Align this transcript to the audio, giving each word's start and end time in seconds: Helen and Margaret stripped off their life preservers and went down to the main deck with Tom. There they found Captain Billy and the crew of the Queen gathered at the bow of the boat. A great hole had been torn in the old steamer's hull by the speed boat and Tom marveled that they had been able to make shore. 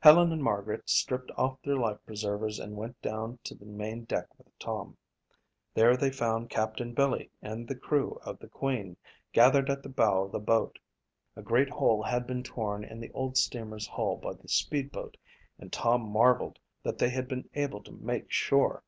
Helen 0.00 0.32
and 0.32 0.42
Margaret 0.42 0.88
stripped 0.88 1.30
off 1.36 1.60
their 1.60 1.76
life 1.76 1.98
preservers 2.06 2.58
and 2.58 2.74
went 2.74 3.02
down 3.02 3.38
to 3.44 3.54
the 3.54 3.66
main 3.66 4.04
deck 4.04 4.28
with 4.38 4.48
Tom. 4.58 4.96
There 5.74 5.94
they 5.94 6.10
found 6.10 6.48
Captain 6.48 6.94
Billy 6.94 7.30
and 7.42 7.68
the 7.68 7.74
crew 7.74 8.18
of 8.22 8.38
the 8.38 8.48
Queen 8.48 8.96
gathered 9.34 9.68
at 9.68 9.82
the 9.82 9.90
bow 9.90 10.22
of 10.24 10.32
the 10.32 10.38
boat. 10.38 10.78
A 11.36 11.42
great 11.42 11.68
hole 11.68 12.02
had 12.02 12.26
been 12.26 12.42
torn 12.42 12.82
in 12.82 12.98
the 12.98 13.12
old 13.12 13.36
steamer's 13.36 13.86
hull 13.86 14.16
by 14.16 14.32
the 14.32 14.48
speed 14.48 14.90
boat 14.90 15.18
and 15.58 15.70
Tom 15.70 16.00
marveled 16.00 16.58
that 16.82 16.96
they 16.96 17.10
had 17.10 17.28
been 17.28 17.46
able 17.52 17.82
to 17.82 17.92
make 17.92 18.32
shore. 18.32 18.82